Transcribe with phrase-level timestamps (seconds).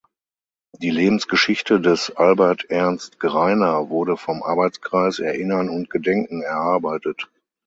[0.79, 7.29] Die Lebensgeschichte des Albert Ernst Greiner wurde vom Arbeitskreis "Erinnern und Gedenken" erarbeitet.